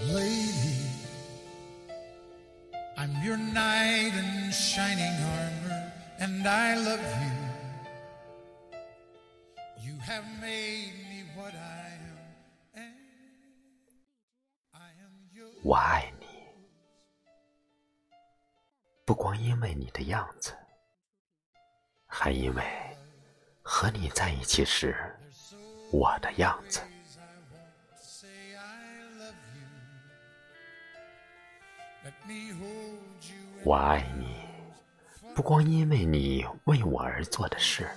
[0.00, 0.86] Lady,
[2.96, 7.32] I'm your knight in shining armor, and I love you.
[9.84, 11.90] You have made me what I
[12.76, 12.94] am, and
[14.72, 15.58] I am yours.
[15.64, 16.26] 我爱你，
[19.04, 20.52] 不光因为你的样子，
[22.06, 22.62] 还因为
[23.62, 24.94] 和你在一起时
[25.90, 26.80] 我的样子。
[33.64, 34.26] 我爱你
[35.34, 37.88] 不光因为你为我而做的事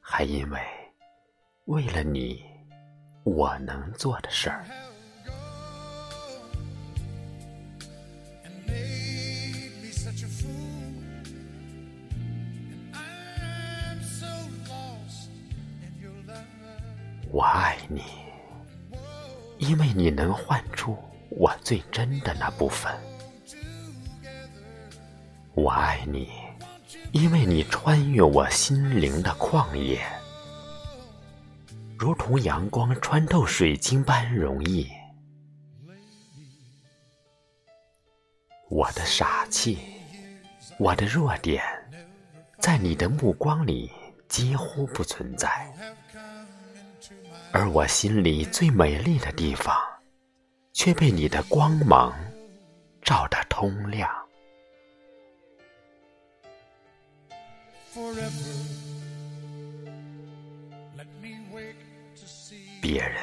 [0.00, 0.60] 还因为
[1.66, 2.44] 为了你
[3.22, 4.64] 我能做的事儿。
[17.34, 18.02] 我爱你
[19.58, 20.96] 因为你能唤出
[21.36, 22.92] 我最真的那部分。
[25.54, 26.30] 我爱你，
[27.12, 30.00] 因为你穿越我心灵的旷野，
[31.98, 34.88] 如同阳光穿透水晶般容易。
[38.68, 39.78] 我的傻气，
[40.78, 41.62] 我的弱点，
[42.58, 43.90] 在你的目光里
[44.28, 45.72] 几乎不存在。
[47.52, 49.76] 而我心里最美丽的地方，
[50.74, 52.12] 却被你的光芒
[53.00, 54.10] 照得通亮。
[62.82, 63.16] 别人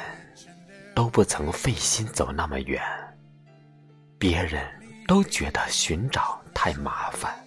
[0.96, 2.82] 都不曾费心走那么远，
[4.18, 4.66] 别人
[5.06, 7.38] 都觉得寻找太麻烦，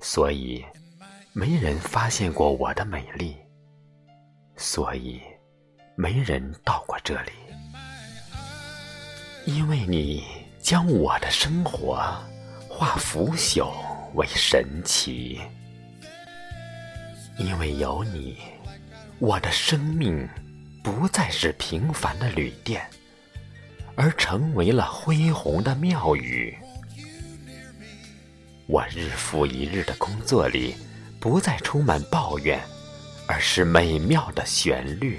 [0.00, 0.64] 所以
[1.34, 3.36] 没人发现过我的美丽，
[4.56, 5.20] 所以
[5.94, 7.32] 没人到过这里。
[9.44, 10.24] 因为你
[10.60, 11.96] 将我的生活
[12.68, 13.72] 化腐朽
[14.14, 15.40] 为神奇，
[17.38, 18.38] 因为有你，
[19.18, 20.28] 我的生命
[20.82, 22.88] 不再是平凡的旅店，
[23.96, 26.56] 而成为了恢宏的庙宇。
[28.68, 30.76] 我日复一日的工作里，
[31.18, 32.60] 不再充满抱怨，
[33.26, 35.18] 而是美妙的旋律。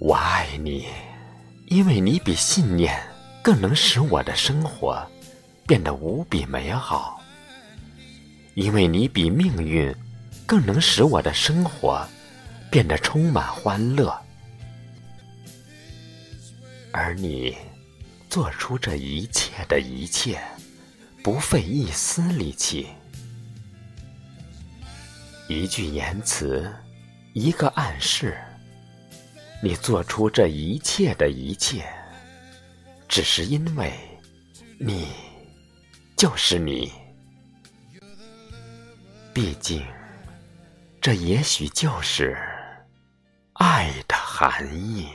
[0.00, 0.86] 我爱你，
[1.66, 2.98] 因为你比信念
[3.42, 5.06] 更能使我的生活
[5.66, 7.20] 变得无比美好。
[8.54, 9.94] 因为你比命运
[10.46, 12.02] 更能使我的生活
[12.70, 14.18] 变得充满欢乐，
[16.92, 17.54] 而你
[18.30, 20.40] 做出这一切的一切，
[21.22, 22.88] 不费一丝力气。
[25.46, 26.72] 一句言辞，
[27.34, 28.38] 一个暗示，
[29.62, 31.84] 你做出这一切的一切，
[33.06, 33.92] 只是因为
[34.78, 35.08] 你
[36.16, 36.90] 就是你。
[39.34, 39.84] 毕竟，
[41.00, 42.36] 这也许就是
[43.54, 45.08] 爱的含义。